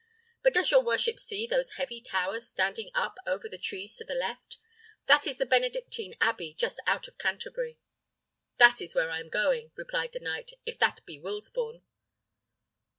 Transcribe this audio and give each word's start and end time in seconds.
But 0.41 0.55
does 0.55 0.71
your 0.71 0.81
worship 0.83 1.19
see 1.19 1.45
those 1.45 1.73
heavy 1.73 2.01
towers 2.01 2.47
standing 2.49 2.89
up 2.95 3.19
over 3.27 3.47
the 3.47 3.59
trees 3.59 3.95
to 3.97 4.03
the 4.03 4.15
left? 4.15 4.57
That 5.05 5.27
is 5.27 5.37
the 5.37 5.45
Benedictine 5.45 6.15
Abbey, 6.19 6.55
just 6.55 6.79
out 6.87 7.07
of 7.07 7.19
Canterbury." 7.19 7.77
"That 8.57 8.81
is 8.81 8.95
where 8.95 9.11
I 9.11 9.19
am 9.19 9.29
going," 9.29 9.71
replied 9.75 10.13
the 10.13 10.19
knight, 10.19 10.53
"if 10.65 10.79
that 10.79 11.05
be 11.05 11.19
Wilsbourne." 11.19 11.83